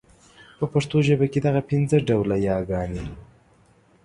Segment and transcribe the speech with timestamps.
[0.57, 3.05] په پښتو ژبه کي دغه پنځه ډوله يې ګاني